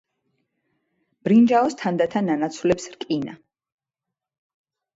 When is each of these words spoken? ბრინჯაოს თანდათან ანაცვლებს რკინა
ბრინჯაოს 1.27 1.77
თანდათან 1.83 2.33
ანაცვლებს 2.37 2.89
რკინა 2.97 3.39